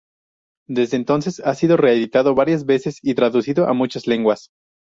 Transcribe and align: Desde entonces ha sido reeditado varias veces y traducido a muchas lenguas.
Desde 0.67 0.97
entonces 0.97 1.41
ha 1.41 1.53
sido 1.53 1.77
reeditado 1.77 2.33
varias 2.33 2.65
veces 2.65 2.97
y 3.03 3.13
traducido 3.13 3.67
a 3.67 3.73
muchas 3.73 4.07
lenguas. 4.07 4.49